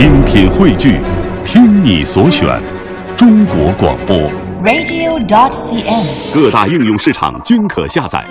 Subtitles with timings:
[0.00, 0.98] 精品汇聚，
[1.44, 2.58] 听你所选，
[3.18, 4.16] 中国广播。
[4.64, 6.34] radio.dot.cn，。
[6.34, 8.24] 各大应用市场均可下载。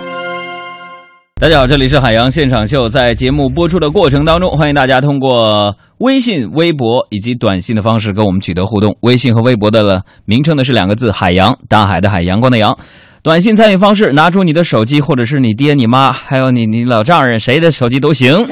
[1.40, 2.88] 大家好，这里是海洋现场秀。
[2.88, 8.96] 在节目播出的过程当中，欢迎大家通过微信、微博以及短信的方式跟我们取得互动。
[9.02, 12.76] 微信和微博的名称呢是两个字：海洋，大海的海，阳光的阳。
[13.22, 18.44] 短信参与方式，拿出你的手机，或者是你爹、你妈，还有你你老丈人谁的手机都行。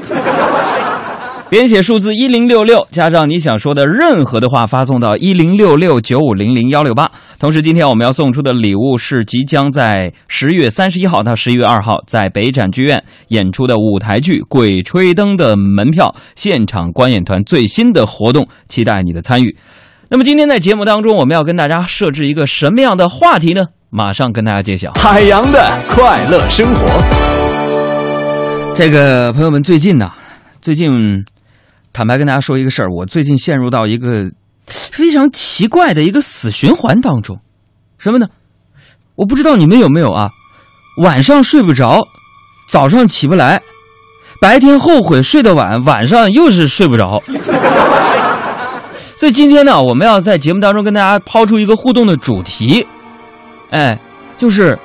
[1.50, 7.10] 编写数字一零六六，加上你想说的任何的话，发送到一零六六九五零零幺六八。
[7.38, 19.56] 同时，今天我们要送出的礼物是即将在十月三十一号到十一月二号在北展剧院演出的舞台剧《鬼吹灯》的门票，现场观演团最新的活动，期待你的参与。
[20.10, 23.64] 那么今天在节目当中，我们要跟大家设置一个什么样的话题呢？
[23.88, 24.92] 马上跟大家揭晓。
[24.96, 26.86] 海洋的快乐生活。
[28.74, 30.10] 这个朋友们，最近呢，
[30.60, 31.24] 最近
[31.92, 34.24] 坦白跟大家说一个事儿，我最近陷入到一个
[34.66, 37.40] 非常奇怪的一个死循环当中，
[37.98, 38.28] 什么呢？
[39.16, 40.30] 我不知道你们有没有啊，
[41.02, 42.06] 晚上睡不着，
[42.68, 43.60] 早上起不来，
[44.40, 47.20] 白天后悔睡得晚，晚上又是睡不着。
[49.16, 52.86] 所以今天呢，我们要在节目当中跟大家抛出一个互动的主题，
[53.70, 53.98] 哎，
[54.36, 54.78] 就是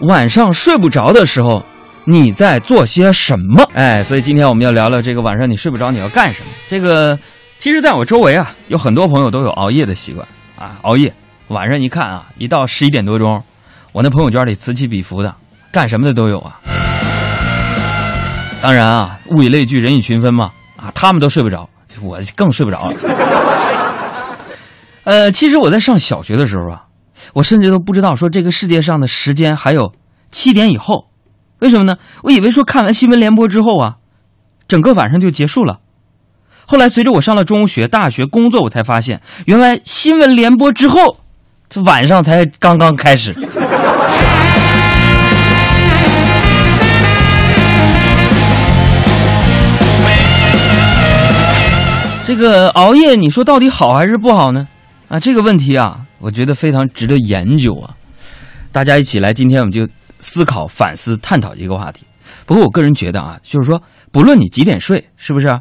[0.00, 1.64] 晚上睡不着的时候。
[2.10, 3.62] 你在做些什么？
[3.72, 6.48] 哎，所以今天我们要聊聊这个晚上你睡不着你要干什么。
[6.66, 7.16] 这个，
[7.60, 10.26] 其实在我周围啊，有很多朋友都有熬夜的习惯
[10.58, 11.12] 啊，熬夜。
[11.46, 13.40] 晚上一看啊，一到十一点多钟，
[13.92, 15.32] 我那朋友圈里此起彼伏的，
[15.70, 16.60] 干什么的都有啊。
[18.60, 21.70] 当然啊，物以类聚，人以群分嘛，啊，他们都睡不着，
[22.02, 22.96] 我更睡不着了。
[25.04, 26.86] 呃，其实我在上小学的时候啊，
[27.34, 29.92] 我甚至都不知道说这个世界上的时间还有
[30.32, 31.09] 七点以后。
[31.60, 31.96] 为什么呢？
[32.22, 33.96] 我以为说看完新闻联播之后啊，
[34.66, 35.80] 整个晚上就结束了。
[36.66, 41.18] 后来随着我上了中学、大学、工作，我才发现，原来新闻联播之后，
[41.68, 43.34] 这晚上才刚刚开始。
[52.24, 54.68] 这个熬夜，你说到底好还是不好呢？
[55.08, 57.96] 啊，这个问题啊，我觉得非常值得研究啊。
[58.72, 59.86] 大家一起来，今天我们就。
[60.20, 62.06] 思考、反思、探讨这个话题。
[62.46, 63.82] 不过，我个人觉得啊，就是说，
[64.12, 65.60] 不论你几点睡，是不是？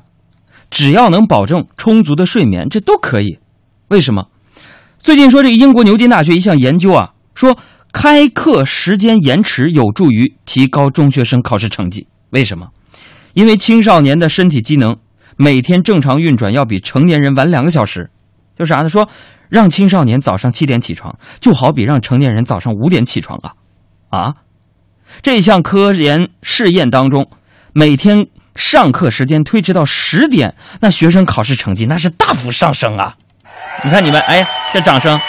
[0.70, 3.40] 只要能保证充足的睡眠，这都可以。
[3.88, 4.28] 为什么？
[5.00, 7.58] 最近说这个英国牛津大学一项研究啊，说
[7.92, 12.08] 开课时间延迟有助于提高中学生考试成绩。
[12.30, 12.70] 为什么？
[13.34, 14.96] 因为青少年的身体机能
[15.38, 18.12] 每天正常运转要比成年人晚两个小时。
[18.58, 18.90] 就啥呢？
[18.90, 19.10] 说
[19.48, 23.54] 让青少年早上七点起床，就好比让成年人早上五点起床啊！
[24.10, 24.34] 啊！
[25.22, 27.30] 这项科研试验当中，
[27.74, 33.16] 每天上课时间推迟到十点，那学生考试成绩那是大幅上升啊！
[33.84, 35.20] 你看你们，哎，这掌声。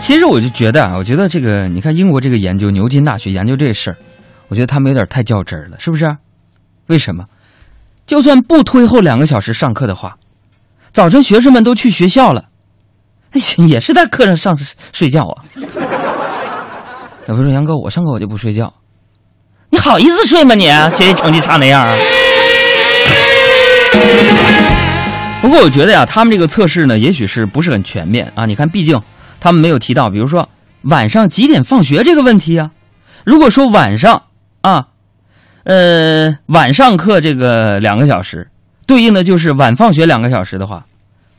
[0.00, 3.96] 其实我就觉得啊，我觉得这个，你看英国这个研究，牛津大学研究这事儿，
[4.48, 6.04] 我觉得他们有点太较真儿了，是不是？
[6.88, 7.24] 为什么？
[8.06, 10.16] 就算不推后两个小时上课的话，
[10.92, 12.44] 早晨学生们都去学校了，
[13.66, 14.56] 也是在课上上
[14.92, 15.42] 睡觉啊。
[17.26, 18.74] 有人说：“杨哥，我上课我就不睡觉，
[19.70, 20.66] 你好意思睡吗你？
[20.90, 21.96] 学习成绩差那样啊？”
[25.40, 28.44] 不过我觉得呀，他们这个测试呢，也许是不是很全面啊？
[28.44, 29.00] 你看，毕竟
[29.40, 30.48] 他们没有提到，比如说
[30.82, 32.70] 晚上几点放学这个问题啊。
[33.24, 34.24] 如果说晚上
[34.60, 34.88] 啊。
[35.64, 38.46] 呃，晚上课这个两个小时，
[38.86, 40.84] 对应的就是晚放学两个小时的话，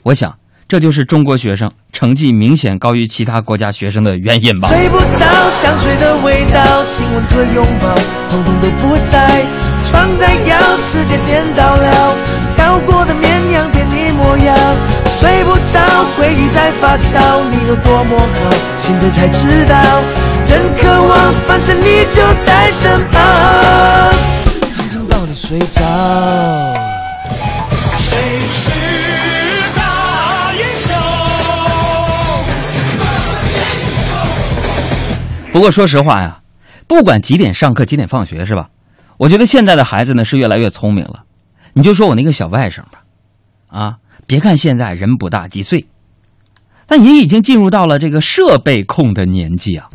[0.01, 0.35] 我想
[0.67, 4.67] 这就是中国学生成绩明显高于其他国家学生的原因吧。
[4.69, 7.95] 睡不着，香水的味道，亲吻和拥抱，
[8.29, 9.43] 统统都不在。
[9.85, 12.15] 床在摇，时间颠倒了，
[12.55, 14.57] 跳过的绵羊变你模样。
[15.05, 15.79] 睡不着，
[16.17, 19.75] 回忆在发烧，你有多么好，现在才知道。
[20.45, 24.13] 真渴望，反正你就在身旁，
[24.71, 25.81] 紧紧抱你睡着。
[27.97, 28.71] 谁是
[29.75, 30.95] 大英雄？
[35.51, 36.41] 不过说实话呀，
[36.87, 38.69] 不管几点上课，几点放学，是吧？
[39.17, 41.23] 我觉得现在的孩子呢是越来越聪明了。
[41.73, 43.03] 你就说我那个小外甥吧，
[43.67, 43.95] 啊，
[44.27, 45.87] 别看现在人不大几岁，
[46.85, 49.89] 但也已经进入到了这个设备控的年纪啊。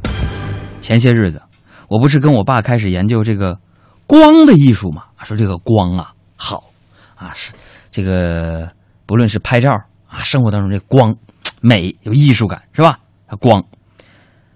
[0.81, 1.43] 前些日子，
[1.88, 3.59] 我不是跟我爸开始研究这个
[4.06, 5.05] 光的艺术嘛？
[5.23, 6.73] 说这个光啊好
[7.15, 7.53] 啊，是
[7.91, 8.73] 这个
[9.06, 9.71] 不论是拍照
[10.09, 11.15] 啊，生活当中这光
[11.61, 12.99] 美有艺术感是吧？
[13.38, 13.62] 光，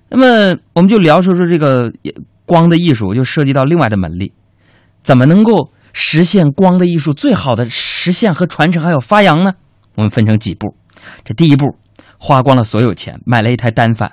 [0.08, 1.92] 那么我们就聊说说这个
[2.44, 4.32] 光的艺术，就涉及到另外的门类，
[5.02, 9.52] 怎么能够实现光的艺术最好的实现和传承还有发扬呢？
[9.94, 10.74] 我们分成几步。
[11.24, 11.76] 这第一步，
[12.18, 14.08] 花光了所有钱买了一台单反，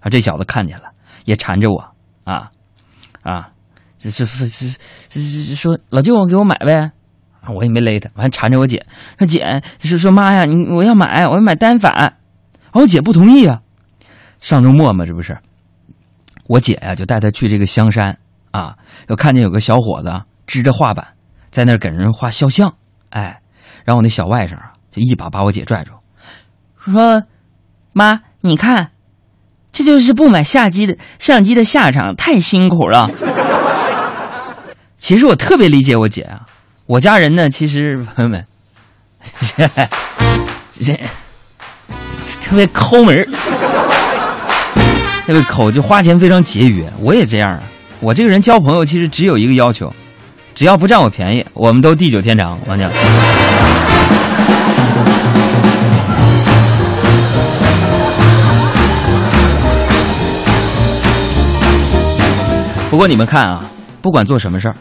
[0.00, 0.84] 啊，这小子看见了
[1.24, 1.94] 也缠着我
[2.24, 2.50] 啊
[3.22, 3.50] 啊，
[3.98, 4.78] 这是是是
[5.08, 6.92] 是说老舅给我买呗，
[7.48, 8.86] 我也没勒他，完缠着我姐。
[9.18, 12.18] 说姐是说妈呀，你我要买我要买单反，
[12.72, 13.60] 我姐不同意啊。
[14.40, 15.38] 上周末嘛，这不是，
[16.46, 18.18] 我姐呀就带他去这个香山
[18.50, 18.76] 啊，
[19.08, 21.14] 就看见有个小伙子支着画板
[21.50, 22.74] 在那儿给人画肖像，
[23.08, 23.40] 哎，
[23.84, 25.94] 然后我那小外甥啊就一把把我姐拽住，
[26.76, 27.22] 说
[27.94, 28.90] ：“妈，你看，
[29.74, 33.10] 这就是不买相机的相机的下场，太辛苦了。”
[34.96, 36.40] 其实我特别理解我姐啊，
[36.86, 38.46] 我家人呢，其实朋友们，
[40.72, 40.94] 这
[42.40, 43.28] 特别抠门儿。
[45.26, 47.62] 这个口就花钱非常节约，我也这样啊。
[48.00, 49.92] 我这个人交朋友其实只有一个要求，
[50.54, 52.58] 只要不占我便宜，我们都地久天长。
[52.66, 52.90] 我讲。
[62.94, 63.68] 不过你们看啊，
[64.00, 64.76] 不管做什么事儿，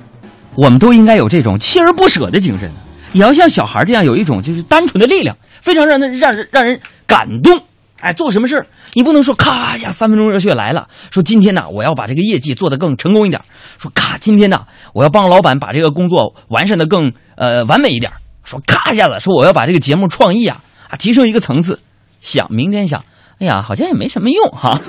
[0.53, 2.69] 我们都应该有这种锲而不舍的精神，
[3.11, 7.59] 也要像小孩这样有一种就是单纯的力量，非常让人让人让人感动。
[8.01, 8.63] 哎，做什么事
[8.93, 10.87] 你不能说咔一下三分钟热血来了。
[11.09, 13.41] 说今天呢，我要把这个业绩做得更成功一点。
[13.79, 14.61] 说咔，今天呢，
[14.93, 18.11] 我要帮老板把这个工作完善的更呃完美一点。
[18.43, 21.79] 说咔一下子，说我要把这个节目创意啊啊提升一个层次。
[22.21, 23.03] 想明天想，
[23.39, 24.79] 哎呀，好像也没什么用哈。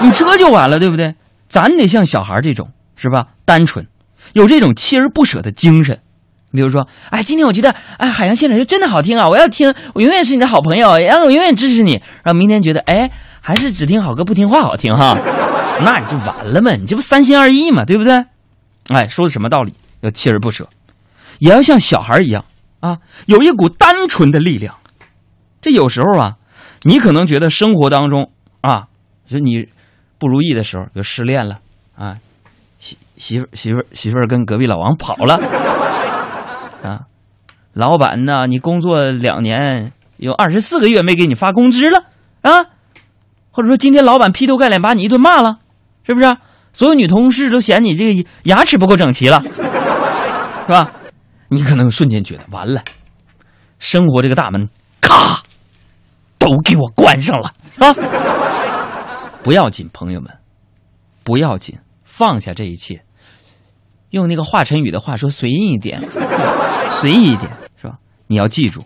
[0.00, 1.16] 你这就完了，对不对？
[1.50, 3.26] 咱得像小孩这种是吧？
[3.44, 3.88] 单纯，
[4.34, 5.98] 有这种锲而不舍的精神。
[6.52, 9.28] 比如说，哎，今天我觉得，哎，海洋现场就真的好听啊！
[9.28, 12.02] 我要听，我永远是你的好朋友，然后我永远支持你。
[12.22, 13.10] 然后明天觉得，哎，
[13.40, 15.18] 还是只听好歌不听话好听哈，
[15.84, 18.24] 那你就完了嘛，你这不三心二意嘛，对不对？
[18.88, 19.74] 哎，说的什么道理？
[20.02, 20.68] 要锲而不舍，
[21.40, 22.44] 也要像小孩一样
[22.80, 24.76] 啊，有一股单纯的力量。
[25.60, 26.36] 这有时候啊，
[26.82, 28.86] 你可能觉得生活当中啊，
[29.28, 29.68] 就你
[30.20, 31.58] 不如意的时候，就失恋了
[31.96, 32.18] 啊，
[32.78, 35.34] 媳媳妇媳妇媳妇跟隔壁老王跑了。
[36.84, 37.00] 啊，
[37.72, 42.04] 老板呢，你工作两年有二十四个月没给你发工资了
[42.42, 42.66] 啊，
[43.50, 45.58] 或者说今天老板劈头盖脸把你一顿骂了，
[46.04, 46.36] 是不是？
[46.72, 50.92] 所有女同事都嫌你这个牙齿不够整齐了，是吧？
[51.48, 52.80] 你可能瞬间觉得完了，
[53.80, 54.68] 生活这个大门
[55.00, 55.42] 咔
[56.38, 57.92] 都给我关上了啊！
[59.42, 60.30] 不要紧，朋友们，
[61.24, 63.02] 不要紧，放下这一切。
[64.10, 66.00] 用那个华晨宇的话说，随意一点，
[66.90, 67.50] 随意一点，
[67.80, 67.98] 是吧？
[68.26, 68.84] 你要记住，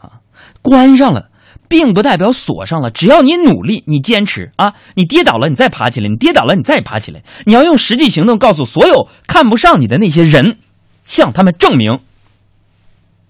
[0.00, 0.20] 啊，
[0.62, 1.30] 关上了，
[1.68, 2.90] 并不代表锁上了。
[2.90, 7.22] 只要你努力，你坚持啊，你跌倒了，你再爬起来；你跌倒了，你再爬起来。
[7.44, 10.58] 你要用实际行动告诉所有看不上你的那些人，
[11.04, 12.00] 向他们证明，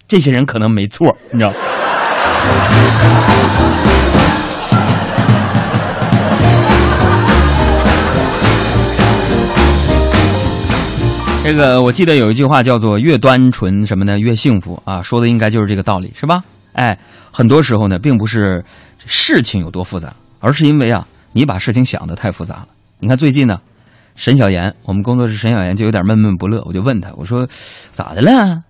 [0.07, 1.53] 这些人可能没错，你知道。
[11.47, 16.43] 这个我记得有一句话叫做“越单纯什么呢越幸福”啊，说的应该就是这个道理，是吧？
[16.73, 16.99] 哎，
[17.33, 18.65] 很多时候呢，并不是
[18.99, 22.69] 事情有多复杂，而是因为啊，你把事情想的太复杂了。
[22.99, 23.61] 你看最近呢，
[24.17, 27.47] 沈小岩，我们工作室沈小岩就有点闷闷不乐，我就问他，我说
[27.93, 28.65] 咋的了？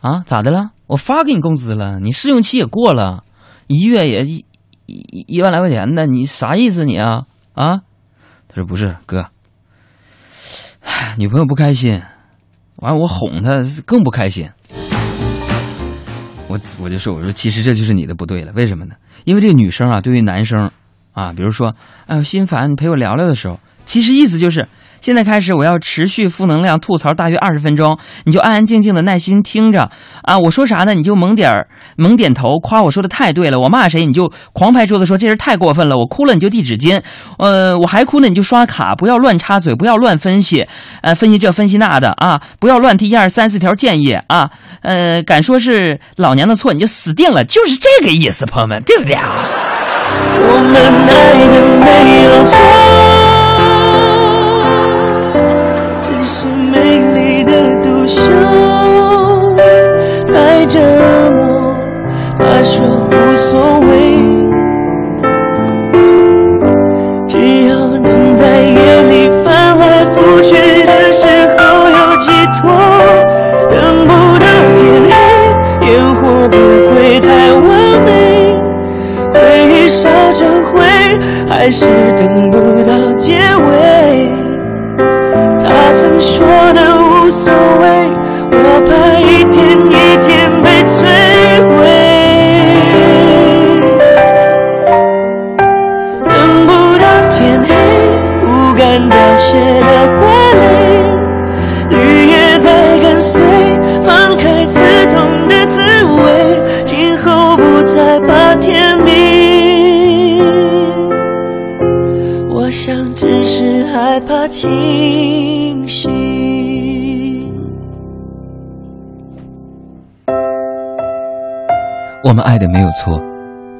[0.00, 0.70] 啊，咋的了？
[0.86, 3.24] 我发给你工资了，你试用期也过了，
[3.66, 4.44] 一月也一
[4.86, 7.22] 一一万来块钱呢，你啥意思你啊？
[7.54, 7.80] 啊？
[8.46, 9.26] 他说不是哥，
[11.18, 12.00] 女朋友不开心。
[12.80, 14.48] 完了，我哄他更不开心。
[16.48, 18.52] 我我就说，我说其实这就是你的不对了。
[18.54, 18.94] 为什么呢？
[19.24, 20.70] 因为这个女生啊，对于男生
[21.12, 21.74] 啊，比如说，
[22.06, 24.68] 哎我心烦，你陪我聊聊的时候，其实意思就是。
[25.00, 29.90] 现在开始，我要持续负能量吐槽大约二十分钟，你就安安静静的耐心听着
[30.22, 30.38] 啊！
[30.38, 30.94] 我说啥呢？
[30.94, 33.58] 你就猛点儿猛点头，夸我说的太对了。
[33.58, 35.96] 我骂谁，你就狂拍桌子说这人太过分了。
[35.96, 37.02] 我哭了，你就递纸巾。
[37.38, 40.66] 呃，我还哭呢，你就刷卡，不要乱插嘴，不要乱分析，
[41.02, 44.50] 呃，分析这分析那的啊，不要乱提一二三四条建议啊。
[44.82, 49.28] 呃，敢说是老娘的错，你就死定了，就是这个意思，朋友们，对不对啊？
[50.42, 50.76] 我们
[51.08, 52.79] 爱的没有错。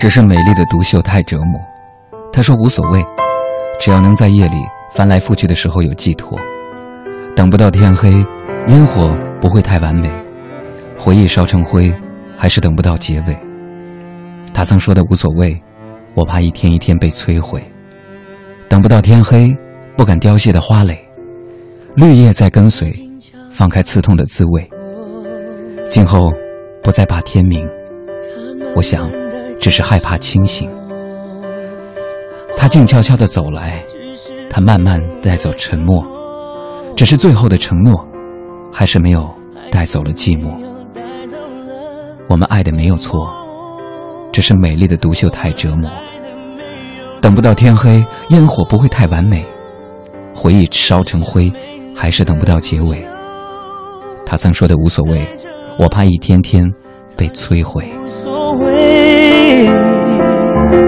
[0.01, 1.61] 只是美丽的独秀太折磨。
[2.33, 3.05] 他说无所谓，
[3.79, 4.57] 只要能在夜里
[4.95, 6.39] 翻来覆去的时候有寄托。
[7.37, 8.11] 等不到天黑，
[8.69, 10.11] 烟火不会太完美，
[10.97, 11.95] 回忆烧成灰，
[12.35, 13.37] 还是等不到结尾。
[14.55, 15.55] 他曾说的无所谓，
[16.15, 17.63] 我怕一天一天被摧毁。
[18.71, 19.55] 等不到天黑，
[19.99, 20.99] 不敢凋谢的花蕾，
[21.95, 22.91] 绿叶在跟随，
[23.53, 24.67] 放开刺痛的滋味。
[25.91, 26.33] 今后
[26.83, 27.69] 不再怕天明，
[28.75, 29.11] 我想，
[29.61, 30.69] 只是害怕清醒。
[32.57, 33.85] 他静悄悄地走来，
[34.51, 36.05] 他慢慢带走沉默，
[36.97, 38.05] 只是最后的承诺，
[38.73, 39.29] 还是没有
[39.71, 40.53] 带走了寂寞。
[42.27, 43.29] 我们爱的没有错，
[44.33, 45.91] 只是美丽的独秀太折磨。
[47.21, 49.45] 等不到天黑，烟火不会太完美，
[50.35, 51.53] 回忆烧成灰，
[51.95, 53.05] 还是等不到结尾。
[54.25, 55.27] 他曾说的无所谓，
[55.79, 56.63] 我怕一天天
[57.17, 57.85] 被摧毁。
[59.65, 59.71] 无
[60.17, 60.79] 所谓。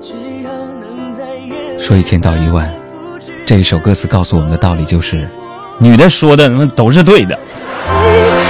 [0.00, 1.24] 只要能在
[1.78, 2.68] 说一千道一万，
[3.46, 5.28] 这一首歌词告诉我们的道理就是：
[5.78, 7.38] 女的说的那都是对的。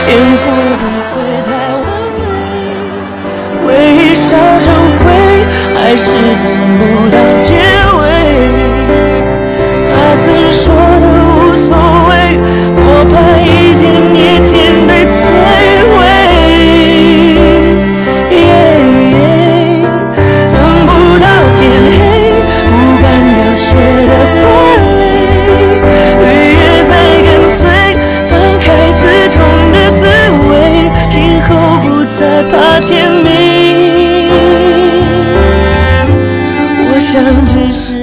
[0.09, 0.85] 烟火不
[1.15, 1.85] 会太完
[2.21, 2.25] 美，
[3.67, 4.65] 回忆烧成
[5.01, 5.05] 灰，
[5.75, 6.47] 还是等
[6.79, 7.51] 不到结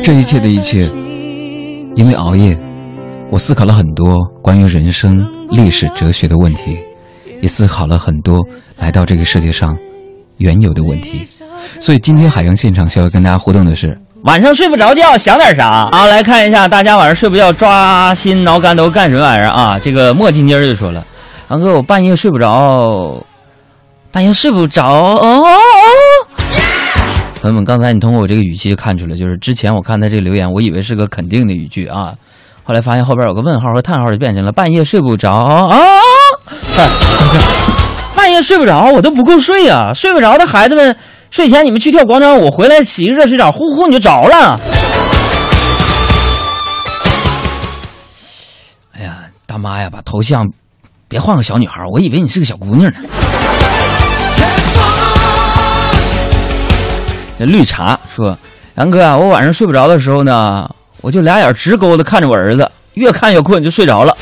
[0.03, 0.79] 这一切的一切，
[1.95, 2.57] 因为熬夜，
[3.29, 5.17] 我思考了很多关于人生、
[5.49, 6.77] 历史、哲学的问题，
[7.41, 8.45] 也思考了很多
[8.77, 9.77] 来到这个世界上
[10.39, 11.25] 原有的问题。
[11.79, 15.87] 所以今天海洋现场需要跟大家互动的是，晚上睡不着觉，想点啥？
[15.89, 19.79] 好，来看一下大家晚上睡不觉、抓心挠肝都干什么玩意儿啊？
[19.81, 21.01] 这个莫金妮儿就说了
[21.49, 23.23] ：“杨哥，我半夜睡不着，
[24.11, 24.83] 半夜睡不着。”
[25.23, 25.41] 哦，
[26.32, 26.32] 朋
[27.43, 32.13] 朋友们，刚才你通过我这个语气就看出来，就是之前我看他这个留言，我以为是个肯定的语句啊，
[32.63, 35.77] 后来发现后边有个问号和叹号，就变成了半夜睡不着啊。
[38.15, 40.95] 半夜睡不着，我都不够睡呀、睡不着的孩子们，
[41.31, 44.57] 睡前你们去跳广场舞，回来洗个热水澡，呼呼你就着了。
[48.93, 50.49] 哎呀，大妈呀，把头像
[51.09, 52.97] 别换个小女孩，我以为你是个小姑娘呢。
[57.39, 58.37] 绿茶说
[58.77, 60.69] ：“杨哥啊，我晚上睡不着的时候呢，
[61.01, 64.15] 我就俩眼直勾的看着我儿子，越看越困，就睡着了。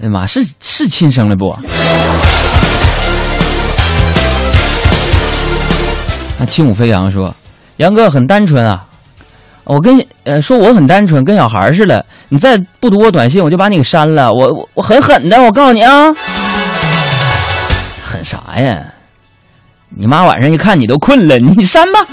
[0.00, 1.54] 哎呀妈，是是亲生的不？
[6.38, 7.34] 那轻舞飞扬说
[7.76, 8.84] ：“杨哥很单纯啊，
[9.64, 12.04] 我跟呃说我很单纯，跟小孩似的。
[12.30, 14.32] 你再不读我短信，我就把你给删了。
[14.32, 16.12] 我我我狠狠的，我告诉你啊，
[18.12, 18.84] 狠啥呀？
[19.88, 22.04] 你妈晚上一看你都困了，你删吧。”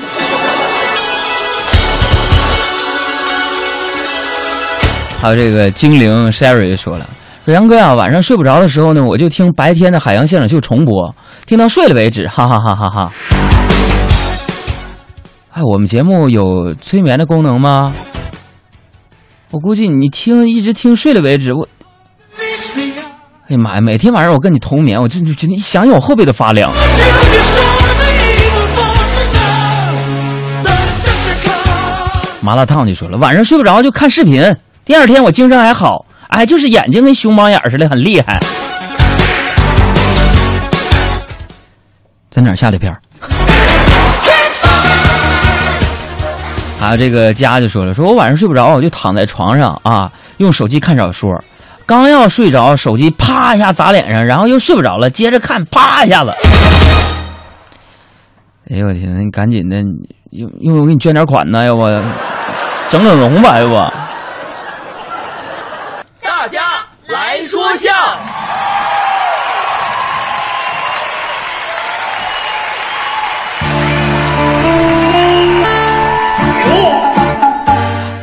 [5.19, 7.05] 还有这个精灵 Sherry 说了，
[7.43, 11.13] 说杨哥呀、晚上睡不着的时候呢，我就听白天的海洋现场秀重播，
[11.45, 13.11] 听到睡了为止，哈哈哈哈哈。
[15.51, 17.93] 哎，我们节目有催眠的功能吗？
[19.51, 21.67] 我估计你听一直听睡了为止，我。
[23.49, 23.81] 哎呀妈呀！
[23.81, 26.71] 每天晚上我跟你同眠，我真就真的一想想我后背都发凉。
[32.41, 38.39] 麻辣烫就说了，晚上睡不着就看视频，第二天我精神还好，哎，就是眼睛跟熊猫眼似的，很厉害。
[42.29, 43.01] 在哪儿下的片儿？
[46.79, 51.27] 还有这个家就说了，说我晚上睡不着，我就躺在床上啊，用手机看小说，
[51.89, 56.29] 刚要睡着，手机啪一下砸脸上，然后又睡不着了，接着看，啪一下子。
[58.69, 59.77] 哎呦我天，你赶紧的，
[60.29, 61.87] 用用我给你捐点款呢，要不
[62.91, 64.08] 整整容吧，要不？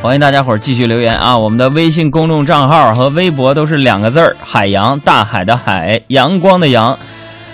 [0.07, 1.37] 欢迎大家伙儿继续留言啊！
[1.37, 6.97] 我们的微信公众账号和微博都是两个字儿：海洋，大海的海，阳光的阳。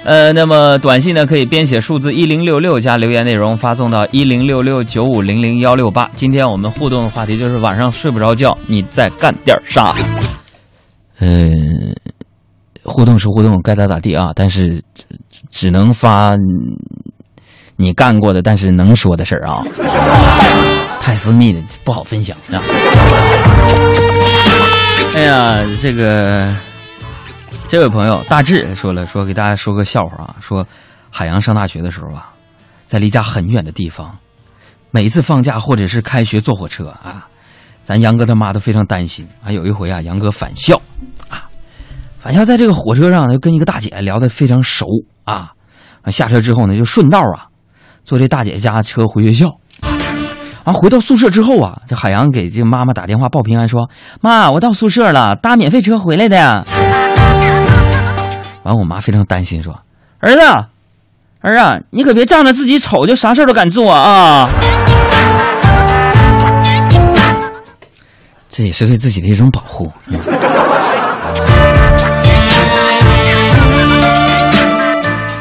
[0.05, 6.07] 呃，那么短信呢，可以编写数字一零六六加留言内容发送到一零六六九五零零幺六八。
[6.13, 9.95] 今天我们互动的话题就是晚上睡不着觉，你在干点啥？
[11.21, 11.51] 嗯，
[12.83, 14.31] 互动是互动，该咋咋地啊！
[14.37, 15.07] 但是只
[15.51, 16.37] 只能发
[17.77, 19.65] 你干过的，但是能说的事儿啊。
[21.01, 22.63] 太私密的不好分享啊！
[25.15, 26.49] 哎呀，这个
[27.67, 30.65] 这位朋友大志说了，说给大家说个笑话啊，说
[31.11, 32.33] 海洋上大学的时候啊，
[32.87, 34.17] 在离家很远的地方，
[34.93, 37.27] 每次放假或者是开学坐火车啊，
[37.83, 39.51] 咱杨哥他妈都非常担心啊。
[39.51, 40.81] 有一回啊，杨哥返校
[41.29, 41.51] 啊，
[42.21, 44.87] 返校在这个火车上就跟一个大姐聊得非常熟
[45.25, 45.51] 啊，
[46.07, 47.51] 下车之后呢，就顺道啊，
[48.05, 49.47] 坐这大姐家车回学校。
[50.65, 53.91] 然后回到宿舍之后啊，这海洋给这妈妈打电话报平安，说
[54.23, 56.65] ：“妈，我到宿舍了，搭免费车回来的。
[58.63, 59.75] ”完，我妈非常担心，说
[60.23, 60.41] ：“儿子，
[61.41, 64.49] 儿啊，你可别仗着自己丑就啥事都敢做啊！”
[68.49, 69.91] 这也是对自己的一种保护。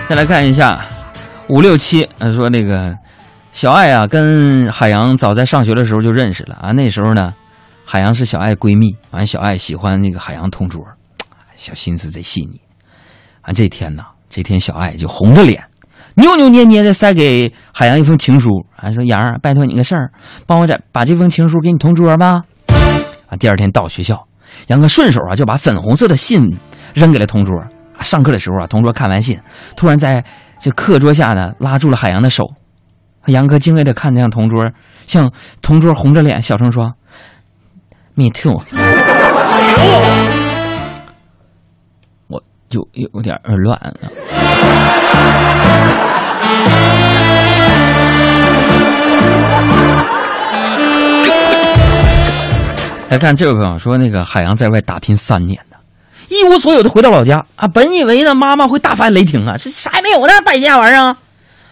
[0.07, 0.83] 再来看一下
[1.49, 2.97] 五六七，他说那个。
[3.53, 6.71] 小爱啊，跟海洋早在上学的时候就认识了啊。
[6.71, 7.33] 那时候呢，
[7.83, 10.81] 海洋是小爱闺蜜，完小爱喜欢那个海洋同桌，
[11.53, 12.61] 小心思贼细腻。
[13.43, 15.61] 完这天呢，这天小爱就红着脸，
[16.15, 20.11] 扭扭捏捏的塞给海洋一封情书，还说：“杨儿，拜托你个事儿，
[20.47, 22.41] 帮我再把这封情书给你同桌吧。”
[23.27, 24.25] 啊，第二天到学校，
[24.67, 26.41] 杨哥顺手啊就把粉红色的信
[26.93, 27.61] 扔给了同桌。
[27.99, 29.37] 上课的时候啊，同桌看完信，
[29.75, 30.23] 突然在
[30.63, 32.53] 这课桌下呢拉住了海洋的手。
[33.25, 34.69] 杨哥惊愕的看向同桌，
[35.07, 36.93] 向同桌红着脸小声说
[38.13, 38.53] ：“Me too。”
[42.27, 44.11] 我就有点儿乱了。
[53.09, 55.77] 来看这位朋友说，那个海洋在外打拼三年呢，
[56.31, 61.17] 一无所有的回到老家啊，本以为呢妈妈会大发雷霆啊，这啥也没有呢，败家玩意儿啊。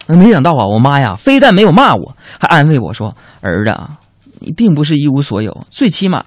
[0.06, 3.74] 没想到啊，我妈呀，非但没有骂我，还安慰我说：“儿子，
[4.40, 6.22] 你并不是一无所有，最起码，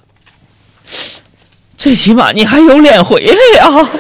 [1.78, 3.68] 最起码你还有脸回来呀。”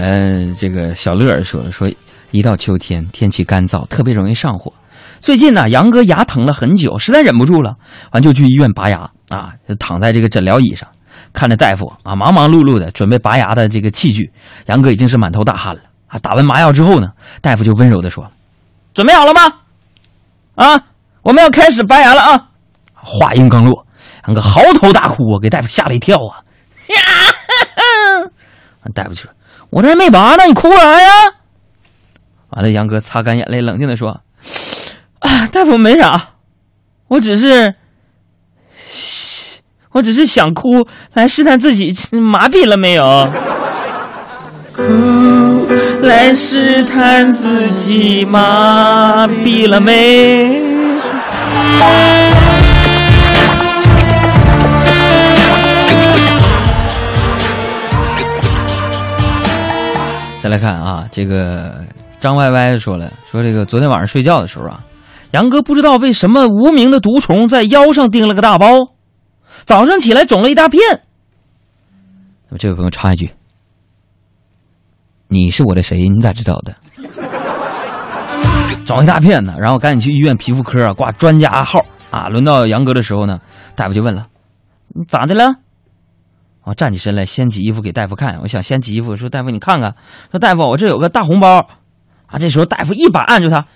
[0.00, 1.86] 嗯，这个小乐说，说
[2.30, 4.72] 一到秋天，天气干燥，特别容易上火。
[5.20, 7.76] 最近呢，杨哥牙疼了很久，实在忍不住了，
[8.12, 9.10] 完就去医院拔牙。
[9.28, 10.88] 啊，就躺在这个诊疗椅上，
[11.34, 14.32] 看着大夫啊，忙忙碌碌的准备拔牙的这个器具。
[14.66, 16.18] 杨哥已经是满头大汗了啊！
[16.20, 17.08] 打完麻药之后呢，
[17.42, 18.26] 大夫就温柔的说
[18.94, 19.52] ：“准备好了吗？
[20.54, 20.80] 啊，
[21.20, 22.48] 我们要开始拔牙了啊！”
[22.94, 23.86] 话音刚落，
[24.26, 26.40] 杨哥嚎啕大哭啊，给大夫吓了一跳啊！
[26.88, 26.96] 呀，
[28.94, 29.30] 大夫就说
[29.68, 31.08] ：“我这还没拔呢，你哭啥呀？”
[32.48, 34.22] 完了，杨哥擦干眼泪，冷静的说：“，
[35.52, 36.20] 大夫没啥，
[37.08, 37.74] 我只是……”
[39.90, 43.28] 我只是想哭，来试探自己麻痹了没有。
[44.72, 44.82] 哭，
[46.02, 50.62] 来试探自己麻痹了没。
[60.40, 61.82] 再来看啊，这个
[62.20, 64.80] 张歪歪说了，说这个昨天晚上睡觉的时候啊，
[65.32, 68.94] 杨哥不知道为什么无名的毒虫在腰上叮了个大包。
[69.64, 70.80] 早上起来肿了一大片。
[72.48, 73.30] 那么这位朋友插一句
[75.28, 76.08] ：“你是我的谁？
[76.08, 76.74] 你咋知道的？”
[78.86, 82.28] 肿一大片呢，然后赶紧去医院皮肤科啊挂专家号啊。
[82.28, 83.38] 轮到杨哥的时候呢，
[83.74, 84.28] 大夫就问了
[84.96, 85.56] ：“你咋的了？”
[86.64, 88.38] 我站起身来，掀起衣服给大夫看。
[88.40, 89.94] 我想掀起衣服说：“大夫，你看看。”
[90.32, 91.68] 说：“大夫，我这有个大红包。”
[92.28, 93.66] 啊，这时候大夫一把按住他：“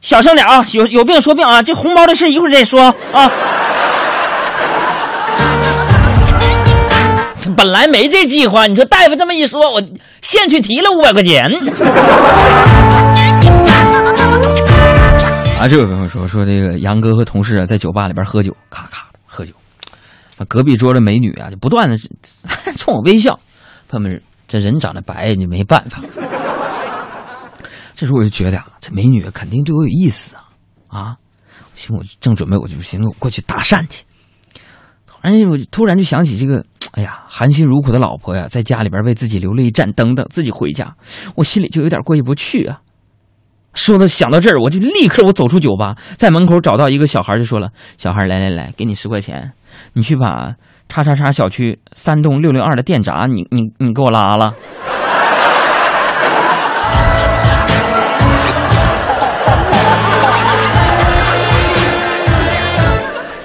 [0.00, 3.30] 小声点啊，有有病说病啊，这红包的事一会儿再说啊。”
[7.56, 9.82] 本来没这计划，你说大夫这么一说，我
[10.20, 11.44] 现去提了五百块钱。
[15.58, 19.54] 啊，这位朋友说说这个杨哥和同事啊在酒吧里边喝酒，咔咔的喝酒，
[20.48, 21.96] 隔壁桌的美女啊，就不断的
[22.76, 23.38] 冲我微笑。
[23.88, 26.02] 他们，这人长得白，你没办法。
[27.96, 30.44] 这时候我就觉得啊，这美女肯定对我有意思啊
[30.88, 31.16] 啊
[31.64, 31.70] 我！
[31.74, 34.04] 行，我正准备，我就寻思，我过去搭讪去。
[35.06, 40.94] 突然，我突然就想起这个，哎呀，含辛茹苦的老婆呀，在家里边为自己留了一盏灯，等自己回家，
[41.36, 42.82] 我心里就有点过意不去啊。
[43.72, 49.52] 说到想到这儿，我就立刻我走出酒吧，在门口找到一个小孩，就说了：“小孩，来来来，给你十块钱，
[49.94, 50.54] 你去把
[50.88, 54.54] 叉叉叉小区三栋六零二的电闸，你你你给我拉了。”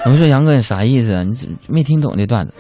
[0.04, 1.24] 我们说杨哥，你啥意思啊？
[1.24, 2.54] 你怎没听懂这段子？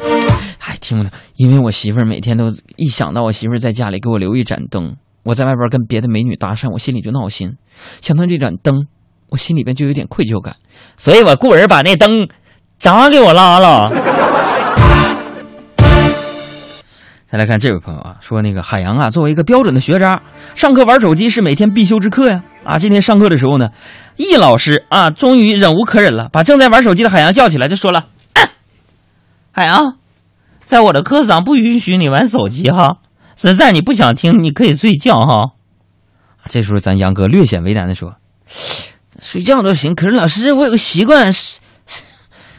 [0.59, 7.51] 哎，听不懂，因为我媳妇儿每天都一想到我媳妇儿在家里给我留一盏灯，我在外边跟别的美女搭讪，我心里就闹心。
[7.99, 8.85] 想到这盏灯，
[9.29, 10.55] 我心里边就有点愧疚感，
[10.97, 12.27] 所以我雇人把那灯
[12.77, 13.89] 砸给我拉了。
[17.31, 20.21] 再来看这位朋友啊，说那个海洋啊，作为一个标准的学渣，
[20.53, 22.43] 上课玩手机是每天必修之课呀。
[22.65, 23.69] 啊，今天上课的时候呢，
[24.17, 28.07] 易老师啊，终于忍无可忍了，把正在玩手机的海洋叫起来，就说了
[29.51, 29.95] ：“海洋，
[30.61, 32.97] 在我的课上不允许你玩手机哈，
[33.37, 35.51] 实在你不想听，你可以睡觉哈。”
[36.49, 38.15] 这时候，咱杨哥略显为难的说
[39.21, 41.33] ：“睡觉都行，可是老师，我有个习惯，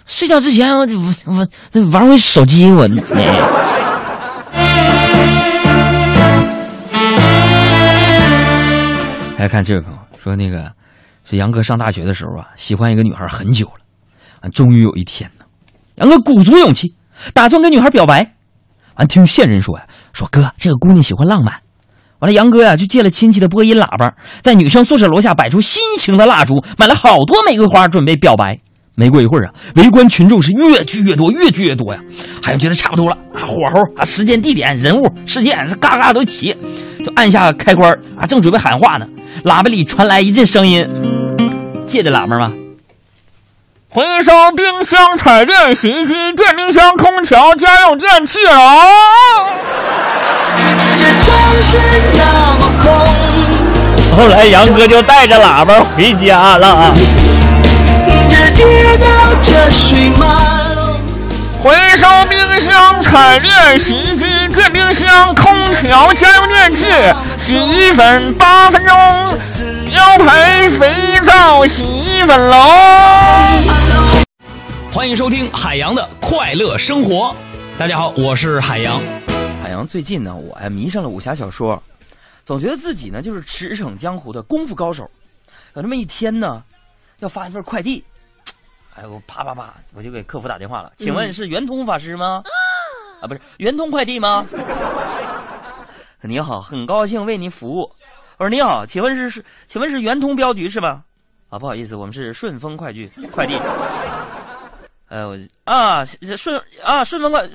[0.07, 0.87] 睡觉之前我
[1.27, 2.89] 我我玩会手机，我。”
[9.43, 10.71] 来看这位朋友说，那个
[11.25, 13.83] 是杨哥上大学的时候啊，喜欢一个女孩很久了，
[14.41, 15.45] 啊，终于有一天呢，
[15.97, 16.95] 杨哥鼓足勇气，
[17.35, 18.37] 打算跟女孩表白。
[18.95, 21.55] 完，听线人说呀，说哥，这个姑娘喜欢浪漫。
[22.21, 28.61] 完了，杨哥呀就借了亲戚的播音喇叭，在女生宿舍楼下摆出心形的蜡烛，买了好多玫瑰花，准备表白。
[28.95, 32.01] 没过一会儿啊，围观群众是越聚越多，越聚越多呀。
[32.43, 36.55] 海洋觉得差不多了啊，火候啊，时间、地点、人物、事件是嘎嘎都齐，
[37.05, 39.07] 就按下开关啊，正准备喊话呢，
[39.45, 40.87] 喇叭里传来一阵声音，
[41.87, 42.53] 借的喇叭吗？
[43.89, 48.87] 回收冰箱、彩电、洗衣机、电冰箱、空调、家用电器啊。
[50.97, 51.79] 这城市
[52.17, 54.17] 那么空。
[54.17, 56.95] 后来杨哥就带着喇叭回家了。
[61.63, 66.87] 回收冰箱、彩电、洗衣机、电冰箱、空调、家用电器、
[67.39, 68.97] 洗衣粉八分钟，
[69.91, 72.57] 要赔肥皂、洗衣粉喽！
[74.93, 77.35] 欢迎收听海洋的快乐生活。
[77.79, 79.01] 大家好，我是海洋。
[79.63, 81.81] 海洋最近呢，我呀迷上了武侠小说，
[82.43, 85.09] 总觉得自己呢就是驰骋江湖的功夫高手。
[85.75, 86.63] 有那么一天呢，
[87.21, 88.03] 要发一份快递。
[88.95, 90.93] 哎，我啪啪啪，我就给客服打电话了。
[90.99, 92.43] 请问是圆通法师吗？
[93.21, 94.47] 啊，不是圆通快递吗？
[96.21, 97.91] 你好，很高兴为您服务。
[98.39, 101.03] 我说你好，请问是是，请问是圆通镖局是吧？
[101.49, 103.59] 啊，不好意思，我们是顺丰快递快递。
[105.09, 107.49] 呃，我啊顺啊顺丰快，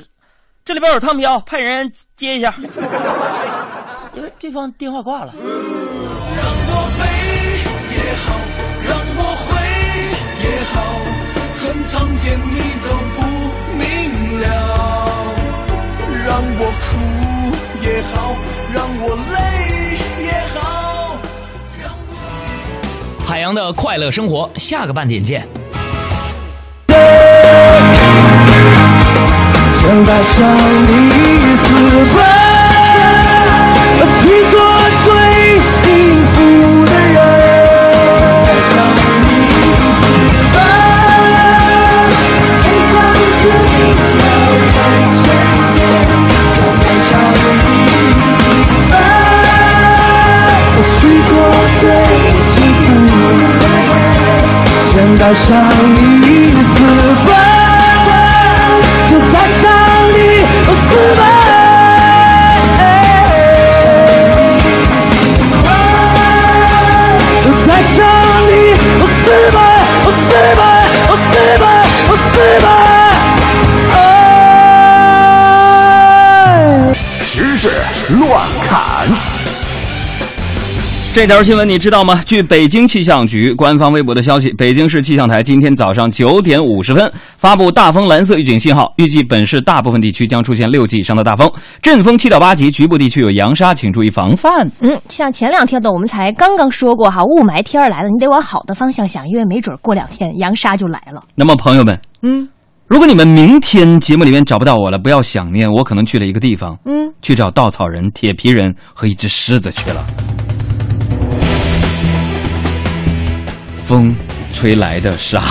[0.65, 2.53] 这里边有汤瓢，派人接一下。
[4.13, 5.33] 因为对方电话挂了。
[11.97, 13.21] 苍天你都不
[13.75, 14.45] 明了，
[16.27, 16.29] 让
[16.59, 16.85] 我哭
[17.81, 18.37] 也好，
[18.71, 19.35] 让我累
[20.23, 21.17] 也好，
[21.81, 22.13] 让我。
[23.25, 25.47] 海洋的快乐生活，下个半点见。
[26.87, 26.97] 想
[30.05, 30.47] 带上
[30.85, 31.65] 你私
[32.13, 32.46] 奔，
[55.19, 56.57] 带上你私
[57.25, 57.29] 奔，
[59.09, 59.61] 就带上
[60.13, 60.17] 你
[60.67, 61.21] 私奔。
[67.67, 67.95] 带上
[68.47, 68.51] 你
[69.05, 69.57] 私奔，
[70.03, 70.11] 私
[70.57, 70.59] 奔，
[71.07, 71.63] 私奔，
[72.07, 72.65] 私奔。
[77.21, 77.63] 时事
[78.09, 78.19] 乱
[78.67, 78.75] 砍。
[81.17, 82.21] 这条新闻你知道吗？
[82.27, 91.51] 据北京气象局官方微博的消息，北京市气象台今天早上九点五十分发布大风蓝色预警信号，预计本市大部分地区将出现六级以上的大风，
[91.81, 94.71] 阵风七到八级，局部地区有扬沙，请注意防范。
[94.81, 101.23] 嗯，像前两天的我们才刚刚说过哈，雾霾天儿来了，你得往好的方向想，因为没准过两天扬沙就来了。
[101.33, 102.47] 那么朋友们，嗯，
[102.85, 110.05] 如果你们明天节目里面找不到我了，不要想念，我可能去了一个地方，嗯，去找稻草人、铁皮人和一只狮子去了。
[113.87, 114.13] 风
[114.53, 115.41] 吹来的沙，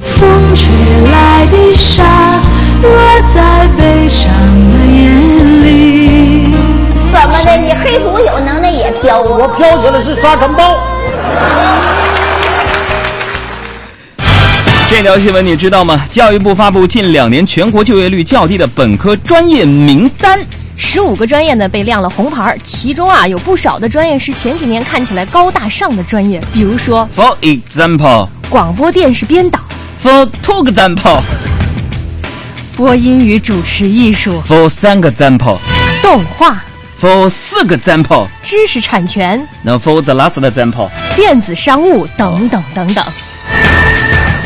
[0.00, 0.70] 风吹
[1.10, 2.04] 来的沙
[2.80, 2.88] 落
[3.34, 4.30] 在悲伤
[4.68, 6.54] 的眼里。
[7.12, 7.56] 怎么的？
[7.56, 9.20] 你黑土有能耐也飘？
[9.20, 10.78] 我飘起来是沙尘暴。
[14.94, 16.06] 这条新闻你知道吗？
[16.08, 20.40] 教育部发布近两年全国就业率较低的本科专业名单，
[20.76, 29.58] 十五个专业呢被亮了红牌，其中啊有不少的专业是前几年看起来高大上的专业，比如说 For example，广播电视编导、
[30.00, 31.20] For two example，
[32.76, 35.58] 播音与主持艺术、For 三个 example，For
[36.02, 36.62] 动画、
[37.28, 43.04] 四个 example，知识产权、那 For the last example，电子商务等等等等。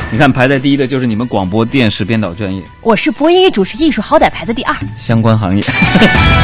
[0.13, 4.75] 你看排在第一的就是你们广播电视编导专业我是播音与主持艺术，好歹排在第二。
[4.97, 5.63] 相关行业。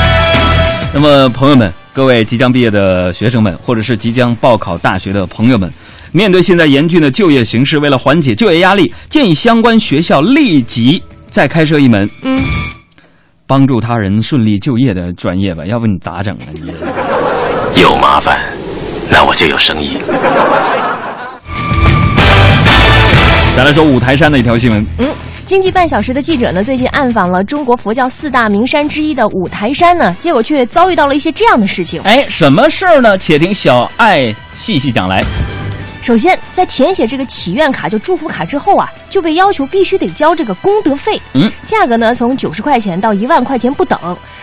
[0.92, 5.72] 那么，朋友们，各位即将毕业的学生们，或者是即将报考大学的朋友们，
[6.12, 12.40] 面对现在严峻的就业形势，为了缓解就业压力，建议相关学校立即再开设一门嗯，
[13.46, 16.46] 帮助他人顺利就业的专业吧，要不你咋整啊？
[17.74, 18.38] 你有麻烦，
[19.10, 19.98] 那我就有生意。
[23.56, 25.08] 再来说五台山的一条新闻，嗯，
[25.46, 32.02] 经济半小时的记者呢，最近暗访了中国佛教四大名山之一的五台山呢，结果却遭遇到了一些这样的事情。
[32.02, 33.16] 哎，什么事儿呢？
[33.16, 35.22] 且听小爱细细讲来。
[36.02, 43.96] 首先，在填写这个祈愿卡就祝福卡之后啊，就被要求必须得交这个功德费，嗯，价格呢从九十块钱到一万块钱不等。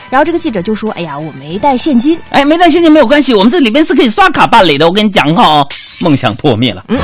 [0.10, 2.18] 然后这个记者就说：“哎呀，我没带现金。
[2.30, 4.88] 哎，没带现金没有关系，我们这里边是可以刷卡办理的。
[4.88, 5.68] 我跟你讲哈，
[6.00, 6.98] 梦想破灭了。”嗯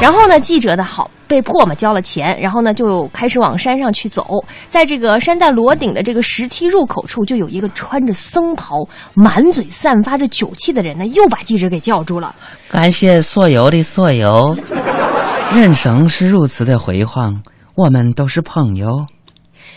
[0.00, 4.44] 然后呢，记者的好被迫嘛交了钱，然后呢就开始往山上去走。
[4.66, 12.34] 在这个山带罗顶的这个石梯入口处，就有一个穿着僧袍、满嘴散发着酒气的人呢，又把记者给叫住了。
[12.68, 14.56] 感谢所有的所有，
[15.54, 17.42] 人生是如此的辉煌，
[17.74, 19.06] 我们都是朋友。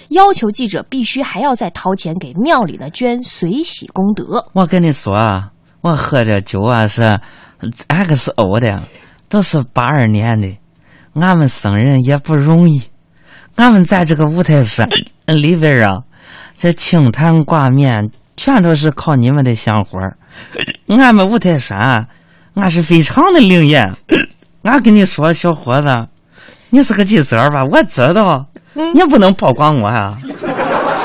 [0.10, 4.48] 要求记者必须还要再掏钱给庙里呢捐随喜功德。
[4.54, 5.50] 我跟你说啊，
[5.82, 7.20] 我喝这酒啊是
[7.90, 8.84] XO 的，
[9.28, 10.58] 都是八二年的，
[11.14, 12.82] 俺们生人也不容易。
[13.56, 14.88] 俺们在这个五台山
[15.28, 16.04] 里边啊，
[16.56, 20.18] 这清谈挂面全都是靠你们的香火儿。
[20.88, 22.06] 俺们五台山啊，
[22.56, 23.94] 俺是非常的灵验。
[24.66, 25.88] 俺跟你说，小伙子，
[26.72, 27.64] 你是个记者吧？
[27.72, 28.48] 我知道，
[28.94, 30.12] 你不能曝光我啊。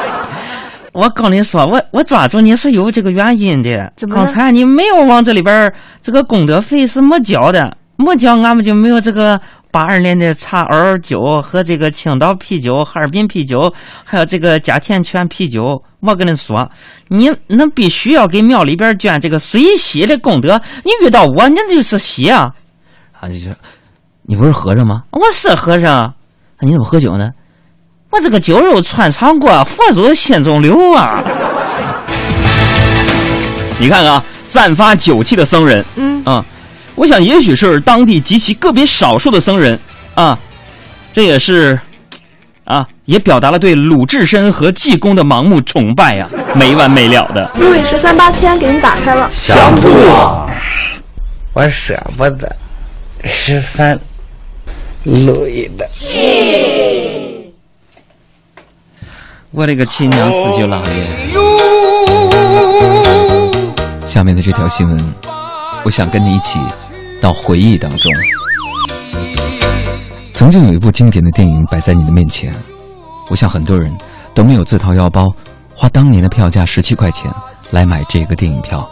[0.92, 3.92] 我跟你说，我我抓住你是有这个原因的。
[4.10, 9.38] 刚才你没有往这里边这个功德费是没交的，没交，俺们就没有这个
[9.70, 13.72] 八二年的茶饵酒和这个青岛啤酒、哈尔滨啤酒，
[14.04, 15.82] 还有这个嘉田泉啤酒。
[16.00, 16.68] 我跟你说，
[17.08, 20.60] 你那必须要给庙里边捐这个水洗的功德。
[20.82, 22.50] 你遇到我，你就是洗啊！
[23.20, 23.52] 啊，就说
[24.22, 25.02] 你不是和尚吗？
[25.12, 25.94] 我是和尚。
[25.94, 26.12] 啊
[26.62, 27.30] 你怎么喝酒呢？
[28.10, 31.22] 我这个酒肉穿肠过，佛祖心中留啊！
[33.80, 36.44] 你看啊，散发酒气的僧人，嗯啊，
[36.96, 39.78] 我想也许是当地极其个别少数的僧人
[40.14, 40.38] 啊，
[41.14, 41.80] 这也是
[42.64, 47.50] 啊，也表达了对鲁智深和济公的盲目崇拜呀、没完没了的。
[47.54, 50.46] 路易十三八千给你打开了，想不啊，
[51.54, 52.54] 我舍不得
[53.24, 54.00] 十三
[55.04, 55.88] 路易的。
[59.50, 61.04] 我勒个亲娘四舅老爷！
[64.06, 65.14] 下面的这条新闻，
[65.84, 66.58] 我想跟你一起
[67.20, 68.12] 到回忆当中。
[70.32, 72.54] 曾经有一部经典的电影摆在你的面前，
[73.28, 73.92] 我想很多人
[74.34, 75.26] 都没有自掏腰包
[75.74, 77.30] 花当年的票价十七块钱
[77.70, 78.88] 来买这个电影票，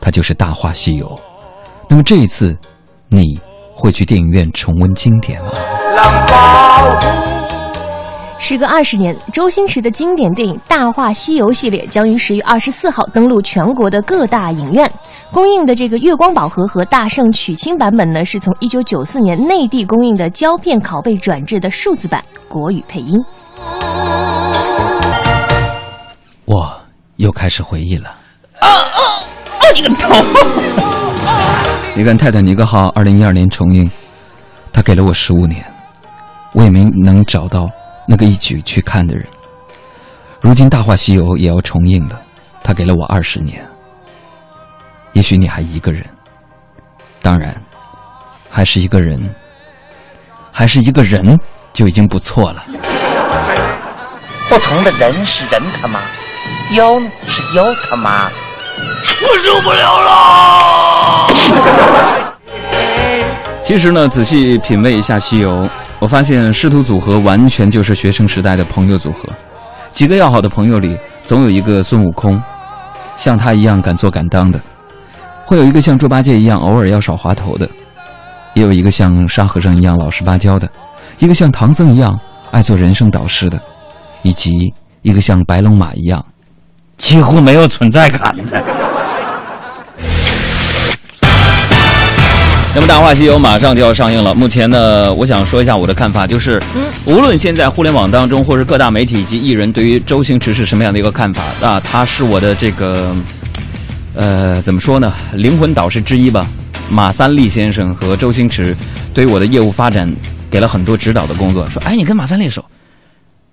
[0.00, 1.06] 它就是《大话西游》。
[1.88, 2.56] 那么这一次，
[3.08, 3.40] 你
[3.80, 5.50] 会去电影院重温经典吗？
[8.38, 14.90] 时隔二十年，周星驰的经典电影《大话西游》系列将于十月二十四号登陆全国的各大影院。
[15.30, 23.18] 公映的这个月光宝盒和大圣娶亲版本呢，是从一九九四年内地公映的胶片拷贝转制的数字版，国语配音。
[26.44, 26.70] 我
[27.16, 28.14] 又开始回忆了。
[28.60, 28.68] 哦，
[29.74, 30.08] 你个头！
[31.96, 33.90] 你看《泰坦尼克号》二零一二年重映，
[34.72, 35.62] 他给了我十五年，
[36.54, 37.68] 我也没能找到
[38.08, 39.26] 那个一起去看的人。
[40.40, 42.18] 如今《大话西游》也要重映了，
[42.62, 43.60] 他给了我二十年。
[45.12, 46.02] 也许你还一个人，
[47.20, 47.60] 当然，
[48.48, 49.20] 还是一个人，
[50.50, 51.38] 还是一个人
[51.72, 52.62] 就已经不错了。
[54.48, 56.00] 不同的人是人他妈，
[56.76, 58.30] 妖是妖他妈。
[59.22, 60.10] 我受不了了。
[63.62, 65.50] 其实呢，仔细品味一下《西游》，
[65.98, 69.28] 我发现师徒组合完全就是学生时代的朋友组合。
[69.92, 72.40] 几个要好的朋友里，总有一个孙悟空，
[73.16, 74.58] 像他一样敢做敢当的；
[75.44, 77.66] 会有一个像猪八戒一样偶尔要耍滑头的；
[78.54, 80.66] 也有一个像沙和尚一样老实巴交的；
[81.18, 82.18] 一个像唐僧一样
[82.50, 83.58] 爱做人生导师的；
[84.22, 86.24] 以及一个像白龙马一样
[86.96, 88.62] 几乎没有存在感的。
[92.72, 94.32] 那么《大话西游》马上就要上映了。
[94.32, 96.62] 目前呢，我想说一下我的看法，就是，
[97.04, 103.12] 无论现在互联网当中，或是各大媒体以及艺人对于周星驰是什么样的一个看法啊，他是我的这个，
[104.14, 106.46] 呃，怎么说呢，灵魂导师之一吧。
[106.88, 108.74] 马三立先生和周星驰
[109.12, 110.12] 对于我的业务发展
[110.48, 112.64] 给了很多指导的工作，说，哎，你跟马三立熟，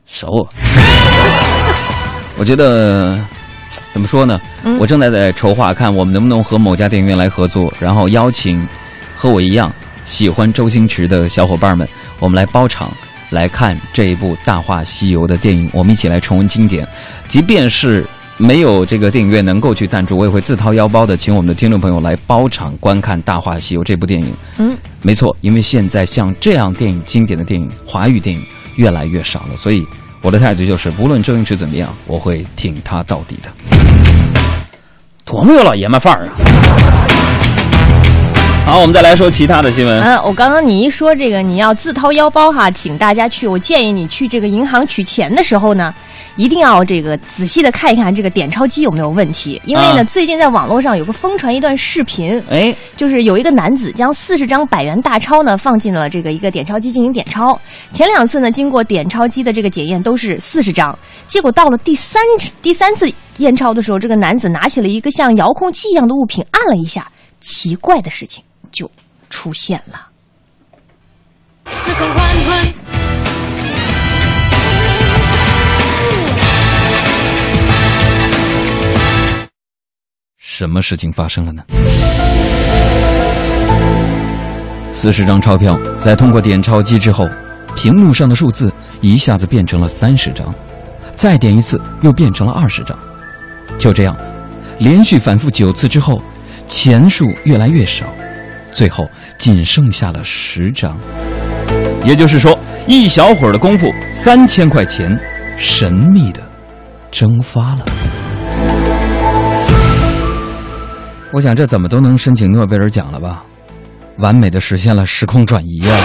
[0.06, 0.48] 熟。
[2.38, 3.20] 我觉得
[3.90, 4.40] 怎么说呢？
[4.80, 8.64] 我正在在筹划，看我们能不能和某家电影院来合作，然后邀请
[9.18, 9.74] 和我一样
[10.06, 11.86] 喜欢周星驰的小伙伴们，
[12.20, 12.92] 我们来包场
[13.32, 16.88] 来看这一部《大话西游》的电影，我们一起来重温经典。
[17.28, 18.06] 即便是
[18.38, 24.32] 没有这个电影院能够去赞助，我也会自掏腰包的请我们的听众朋友来包场观看《大话西游》这部电影。
[24.60, 28.42] 嗯，没错，因为现在像这样电影经典的电影，华语电影
[28.76, 29.86] 越来越少了，所以
[30.22, 33.50] 我的态度就是，无论周星驰怎么样，我会挺他到底的。
[35.26, 37.17] 多么有老爷们范儿啊！
[38.68, 40.04] 好，我们再来说其他的新闻。
[40.04, 43.48] 嗯，我刚刚你一说这个，你要自掏腰包哈，请大家去。
[43.48, 45.94] 我建议你去这个银行取钱的时候呢，
[46.36, 49.60] 一定要这个仔细的看一看这个点钞机有没有问题。
[49.64, 57.58] 因为呢，啊最近在网络上有个疯传一段视频，哎，就是有一个男子将四十张百元大钞呢放进了这个一个点钞机进行点钞。
[57.94, 60.94] 前两次呢，经过点钞机的这个检验都是四十张，
[61.26, 62.22] 结果到了第三
[62.62, 68.90] 第三次验钞的时候，这个男子拿起了一个像遥控器一样的物品，按了一下，奇怪的事情就
[69.30, 70.08] 出现了。
[71.66, 72.74] 时空缓缓，
[80.38, 81.64] 什么事情发生了呢？
[84.92, 87.28] 四十张钞票在通过点钞机之后，
[87.76, 90.52] 屏幕上的数字一下子变成了三十张，
[91.12, 92.98] 再点一次又变成了二十张。
[93.78, 94.18] 就这样，
[94.80, 96.20] 连续反复九次之后，
[96.68, 98.08] 钱数越来越少，
[98.78, 99.10] 最后
[99.40, 100.96] 仅剩下了十张。
[102.06, 105.20] 也就是说，一小会儿的功夫，三千块钱
[105.58, 106.40] 神秘的
[107.10, 107.84] 蒸发了。
[111.34, 113.44] 我想这怎么都能申请诺贝尔奖了吧？
[114.20, 115.98] 完美的实现了时空转移啊！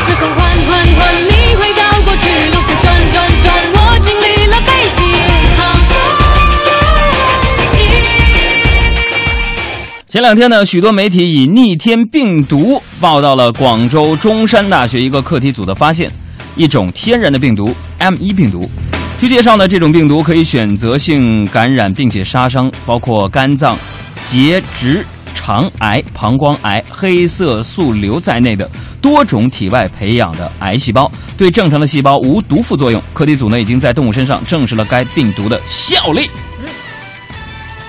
[10.13, 16.13] 前两天呢，许多媒体以逆天病毒报道了广州中山大学一个课题组的发现，
[16.55, 18.69] 一种天然的病毒 M 1病毒。
[19.19, 23.75] 据介绍呢，这种病毒可以选择性感染并且杀伤包括肝脏、
[24.27, 28.71] 结直肠癌、膀胱癌、黑色素瘤在内的
[29.01, 33.03] 多种体外培养的癌细胞，对正常的细胞无毒副作用。
[33.15, 36.29] 课题组呢已经在动物身上证实了该病毒的效力。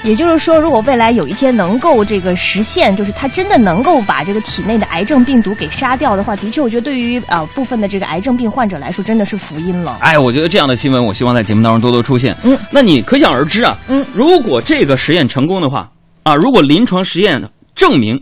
[0.04, 9.98] 也就是说，如果未来有一天能够这个实现，就是它真的能够把这个体内的癌症病毒给杀掉的话，的确，我觉得对于呃部分的这个癌症病患者来说，真的是福音了。
[10.02, 12.36] 哎，我觉得这样的新闻，我希望在节目当中多多出现。
[12.44, 15.90] 嗯，那你可想而知啊，嗯，如果这个实验成功的话，
[16.24, 17.42] 啊，如果临床实验
[17.74, 18.22] 证明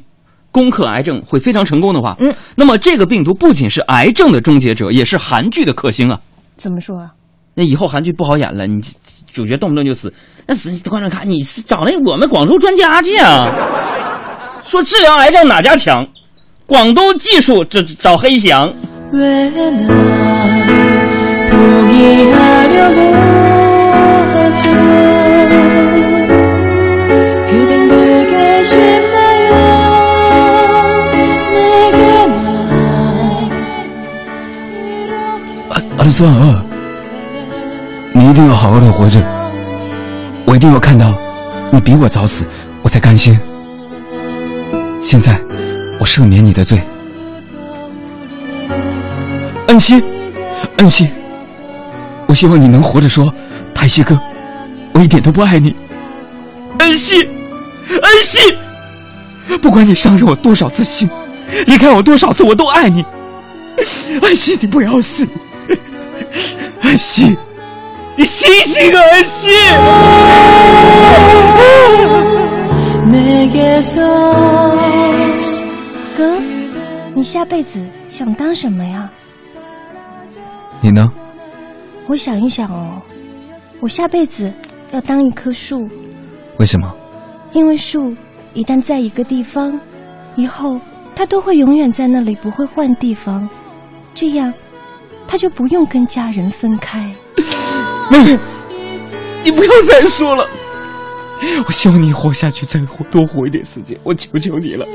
[0.51, 6.19] 攻克癌症会非常成功的话，嗯，那么这个病毒不仅是癌症的终结者，也是韩剧的克星啊。
[6.57, 7.11] 怎么说啊？
[7.55, 8.79] 那以后韩剧不好演了，你
[9.33, 10.13] 主角动不动就死，
[10.45, 13.49] 那死观众看你是找那我们广州专家去啊？
[14.65, 16.05] 说治疗癌症哪家强？
[16.65, 18.71] 广东技术这找黑翔。
[35.97, 36.65] 阿里斯旺，
[38.31, 39.21] 一定要好好的活着，
[40.45, 41.13] 我一定要看到
[41.69, 42.45] 你比我早死，
[42.81, 43.37] 我才甘心。
[45.01, 45.37] 现在，
[45.99, 46.81] 我赦免你的罪。
[49.67, 50.01] 恩熙，
[50.77, 51.09] 恩熙，
[52.25, 53.33] 我希望你能活着说，
[53.75, 54.17] 泰西哥，
[54.93, 55.75] 我一点都不爱你。
[56.79, 58.57] 恩熙，恩熙，
[59.61, 61.09] 不管你伤着我多少次心，
[61.67, 63.05] 离开我多少次，我都爱你。
[64.21, 65.27] 恩熙，你不要死。
[66.83, 67.37] 恩熙，
[68.21, 69.49] 你醒醒啊，安心！
[76.15, 76.39] 哥，
[77.15, 79.09] 你下辈子想当什么呀？
[80.81, 81.03] 你呢？
[82.05, 83.01] 我想一想哦，
[83.79, 84.53] 我下辈子
[84.91, 85.89] 要当一棵树。
[86.59, 86.93] 为什么？
[87.53, 88.15] 因为树
[88.53, 89.79] 一旦在一个地方，
[90.35, 90.79] 以后
[91.15, 93.49] 它都会永远在那里，不会换地方。
[94.13, 94.53] 这样，
[95.27, 97.11] 它就不用跟家人分开。
[98.11, 98.37] 妹，
[99.43, 100.47] 你不要再说了。
[101.65, 104.85] 我希望你活下去，再活多活一点时间，我求求你了。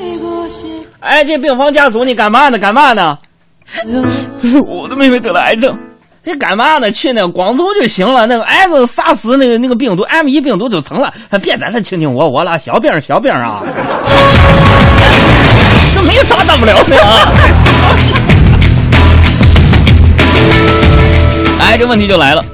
[1.01, 2.59] 哎，这病房家属，你干嘛呢？
[2.59, 3.19] 干嘛呢？
[4.41, 5.77] 不是我的妹妹得了癌症，
[6.23, 6.93] 你干嘛呢？
[6.93, 11.13] 去那个光头就行了，那个癌症杀死那个那个病毒 M 一病毒就成了，
[11.43, 13.61] 别在这卿卿我我了，小病小病啊，
[15.95, 17.33] 这没啥大不了的啊。
[21.59, 22.45] 哎，这问题就来了，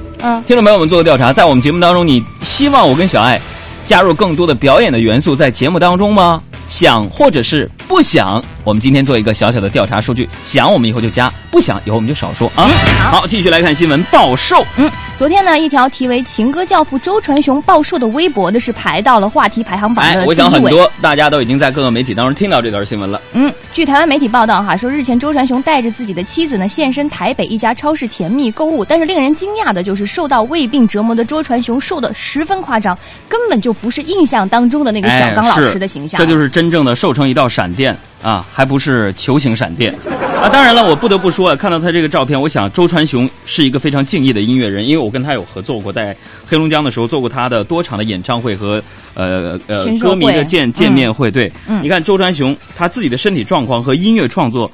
[0.45, 3.41] 听众朋友们做个调查，在我们节目当中，你希望我跟小爱
[3.85, 6.41] 加入更多的表演的元素在节目当中吗？
[6.69, 8.41] 想或者是不想？
[8.63, 12.67] 我们今天做一个小小的调查数据，想我们以后就加，不想以后我们就少说啊。
[13.11, 14.65] 好，继续来看新闻，暴瘦。
[14.77, 20.27] 嗯，昨天呢，一条题为“情歌教父周传雄暴瘦”的微博呢是排到了话题排行榜的第一位。
[20.27, 23.19] 我想很多大家都已经在各个媒体当中听到这条新闻了。
[23.33, 32.97] 嗯，据台湾媒体报道哈，说日前周传雄带着自己的妻子呢现身台北一家超市甜蜜购物，但是令人惊讶的就是受到胃病折磨的周传雄瘦的十分夸张，
[33.27, 36.17] 根本就不是印象当中的那个小刚老师的形象。
[36.17, 39.91] 这就是真正的瘦成一道闪电啊，还不是球形闪电
[40.39, 40.47] 啊！
[40.47, 48.79] 当然了，我不得不说啊，看到他这个照片，我想周传雄是一个非常敬业的音乐人，因为我跟他有合作过，在黑龙江的时候做过他的多场的演唱会和
[49.15, 51.31] 呃呃歌迷的见见面会。
[51.31, 51.51] 对，
[51.81, 54.69] 你看周传雄他自己的身体状况和音乐创作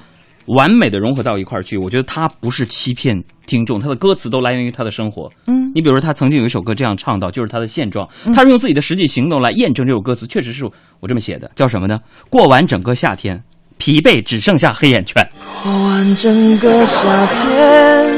[0.47, 3.15] 完美的融合到一块儿去，我觉得他不是欺骗
[3.45, 5.31] 听众，他的歌词都来源于他的生活。
[5.47, 8.05] 嗯，你比如说他曾经有一首歌这样唱到，就是他的现状，
[8.35, 10.65] 他是用自己的实际行动来验证这首歌词确实是
[10.99, 11.99] 我这么写的，叫什么呢？
[12.29, 13.41] 过完整个夏天。
[13.79, 15.25] 疲惫只剩下黑眼圈。
[15.63, 18.13] 过完整个夏天，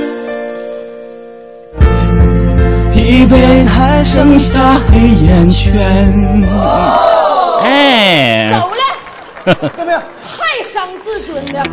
[2.91, 5.79] 疲惫还剩下黑眼圈。
[7.61, 10.01] 哎，走了，怎么样？
[10.19, 11.63] 太伤自尊了。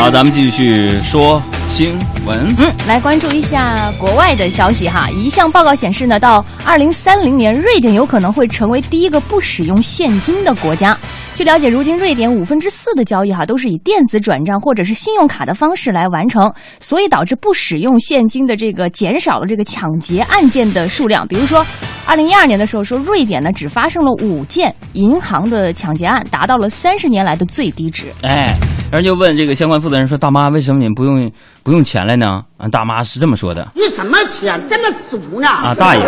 [0.00, 1.96] 好，咱们继续说新
[2.26, 2.52] 闻。
[2.58, 5.08] 嗯，来关注一下国外的消息哈。
[5.10, 10.98] 一项报告显示呢，到二零三零年，瑞典有可能会成为第一个不使用现金的国家。
[11.38, 21.24] 据了解，如今瑞典五分之四的交易哈都是以电子转账或者是信用卡的方式来完成，所以导致不使用现金的这个减少了这个抢劫案件的数量。
[21.28, 21.64] 比如说，
[22.06, 28.06] 二零一二年的时候说，瑞典呢只发生了五件银行的抢劫案，达到了三十年来的最低值。
[28.24, 28.56] 哎，
[28.90, 31.30] 人就问这个相关负责人说：“大妈，为什么你们不用
[31.62, 36.02] 不用钱来呢？”啊，大妈是这么说的：“你什么钱这么俗呢？”啊，大爷。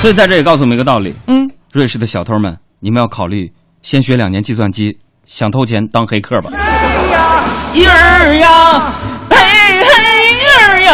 [0.00, 3.48] 所以在这也告诉我们一个道理：嗯，瑞士的小偷们，你们要考虑。
[3.86, 6.50] 先学两年计算机，想偷钱当黑客吧。
[7.72, 8.82] 一儿呀，
[9.30, 9.86] 嘿嘿
[10.34, 10.90] 一儿呀，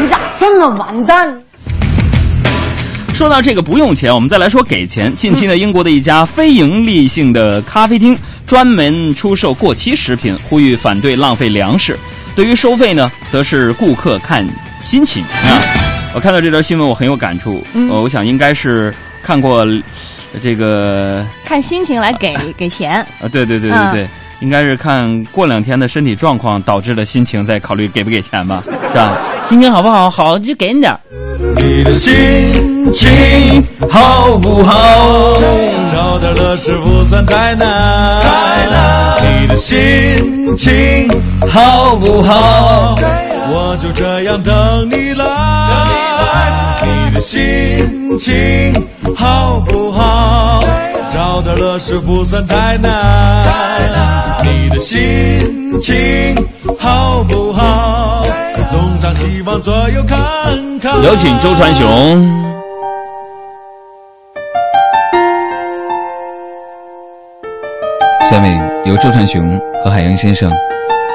[0.00, 1.36] 你咋这么完蛋？
[3.12, 5.12] 说到这个不用钱，我们再来说给钱。
[5.16, 11.98] 近期呢，英国的一家非盈利性的咖啡厅专门出售过期食品，呼吁反对浪费粮食。
[12.36, 14.46] 对于收费呢，则是顾客看
[14.80, 15.58] 心情啊。
[16.14, 17.60] 我看到这条新闻，我很有感触。
[17.74, 19.66] 嗯，我想应该是看过
[20.40, 24.08] 这个看心情来给给钱啊，对对对对对，
[24.40, 29.18] 应该是看过两天的身体状况导致的心情，再考虑给不给钱吧，是吧？
[29.44, 30.08] 心情好不好？
[30.08, 30.96] 好就给你点
[31.56, 32.12] 你的心
[32.92, 35.34] 情好不好？
[35.92, 38.22] 找点乐事不算太难。
[38.22, 39.40] 太难。
[39.40, 39.76] 你的心
[40.56, 41.08] 情
[41.48, 42.94] 好不好？
[43.46, 44.54] 我就这样等
[44.90, 45.43] 你来。
[47.14, 50.58] 你的心情好不好？
[51.12, 53.44] 找到乐事不算太难。
[54.42, 55.94] 你的心情
[56.76, 58.24] 好不好？
[58.72, 60.18] 东张西望左右看
[60.80, 61.04] 看。
[61.04, 61.86] 有请周传雄。
[68.28, 69.40] 下面由周传雄
[69.84, 70.50] 和海洋先生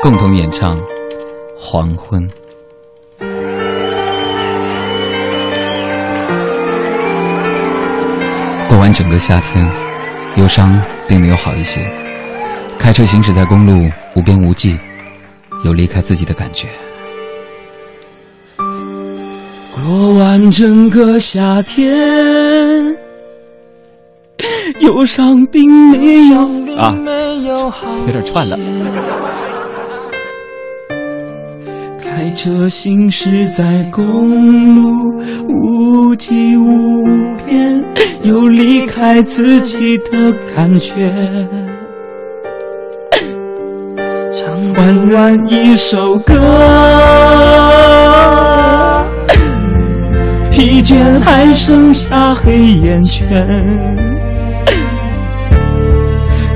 [0.01, 0.77] 共同演唱
[1.59, 2.21] 《黄昏》。
[8.79, 9.69] 完整个夏天，
[10.37, 11.85] 忧伤并没有好一些。
[12.77, 14.77] 开车行驶在公路，无边无际，
[15.65, 16.65] 有离开自己的感觉。
[18.55, 22.95] 过完整个夏天，
[24.79, 26.37] 忧忧伤并没有
[26.77, 26.95] 啊，
[28.05, 28.57] 有点串了。
[32.29, 37.03] 开车行驶在公路，无际无
[37.43, 37.83] 边，
[38.21, 41.11] 有离开自己的感觉。
[44.31, 46.35] 唱完一首歌，
[50.51, 53.27] 疲倦还剩下黑眼圈。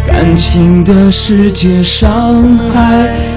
[0.05, 3.11] 感情的世界，伤害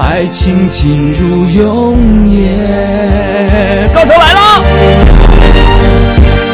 [0.00, 2.56] 爱情进入永夜。
[3.92, 4.62] 高头来了，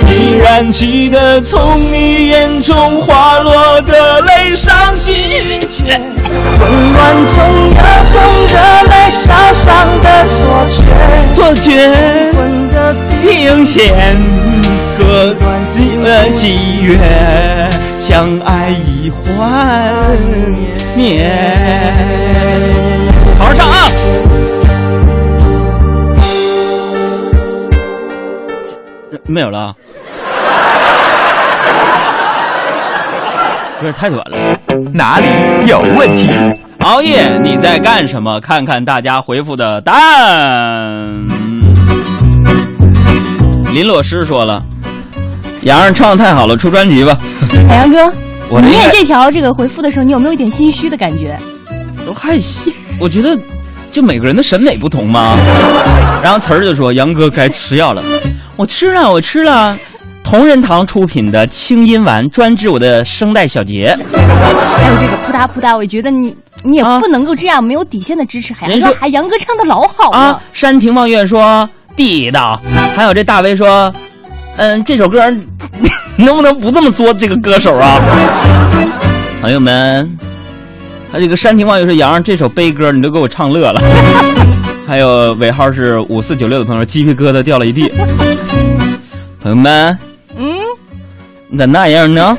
[0.09, 6.01] 依然记得从你眼中滑落的泪，伤心欲绝。
[6.59, 7.36] 混乱中
[7.68, 8.14] 有种
[8.49, 8.55] 热
[8.88, 10.82] 泪烧伤的错觉，
[11.34, 11.68] 错觉。
[12.32, 14.16] 魂的平线，
[14.99, 16.99] 割断喜悦。
[17.99, 20.16] 相爱已幻
[20.97, 21.30] 灭。
[29.27, 29.75] 没有了，
[33.79, 34.37] 有点太短了。
[34.93, 35.27] 哪里
[35.66, 36.31] 有问题？
[36.81, 38.39] 熬夜你在干什么？
[38.41, 41.27] 看看大家回复的答案。
[43.72, 44.62] 林洛诗说了。
[45.62, 47.16] 洋洋唱的太好了，出专辑吧！
[47.66, 48.12] 海洋哥，
[48.51, 51.39] 我你念这条这个回复的时候，你有没有一点心虚的感觉？
[52.05, 52.70] 都害羞，
[53.01, 53.35] 我觉得
[53.91, 55.35] 就每个人的审美不同嘛。
[56.22, 58.03] 然后词儿就说：“杨哥该吃药了。”
[58.57, 59.77] 我吃了，我吃了，
[60.23, 63.97] 同仁堂出品的清音丸，专治我的声带小结。
[64.13, 68.97] 还有这个扑嗒扑嗒，我觉得你你也不能够这样没有底线的支持海洋哥。
[69.01, 70.19] 还杨哥唱的老好了。
[70.19, 72.61] 啊，山亭望月说地道。
[72.95, 73.93] 还有这大威说。
[74.57, 75.29] 嗯，这首歌
[76.15, 77.99] 能不能不这么作这个歌手啊？
[79.41, 80.17] 朋友们，
[81.11, 83.83] 还有这个山亭望月说杨这首悲歌你都给我唱乐了。
[84.87, 87.89] 还有尾号是五四九六的朋友，鸡皮疙瘩掉了一地。
[89.41, 89.99] 朋友们，
[90.37, 90.57] 嗯，
[91.49, 92.37] 你咋那样呢？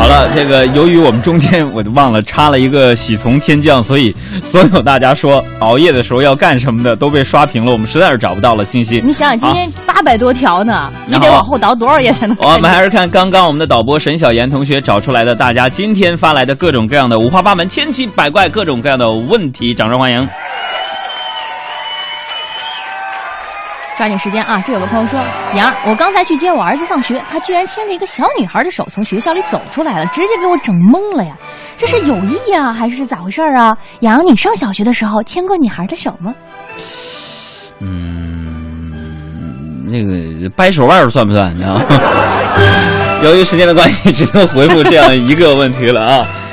[0.00, 9.02] 好了，这个由于我们中间我都忘了插了一个喜从天降，所以 所有大家说熬夜的时候要干什么的都被刷屏了，我们实在是找不到了信息。
[9.04, 12.34] 你想想，今天八百多条呢，你得往后倒多少页才能？
[12.40, 20.26] 我们还是看刚刚我们的导播沈小妍同学找出来的，大家今天发来的各种各样的五花八门、千奇百怪、各种各样的问题，掌声欢迎。
[24.00, 24.64] 抓紧时间啊！
[24.66, 25.20] 这有个朋友说
[25.54, 31.34] ：“杨，我刚才去接我儿子放学，他居然牵着一个小女孩的手从学校里走出来了，直接给我整懵了呀！
[31.76, 33.76] 这是有意呀，还是咋回事啊？
[34.00, 36.34] 杨，你上小学的时候牵过女孩的手吗？”
[37.80, 38.90] 嗯，
[39.86, 41.54] 那个掰手腕算不算？
[41.54, 41.78] 你知道
[43.22, 46.26] 由于时间的关系，只能回复这样一个问题了啊。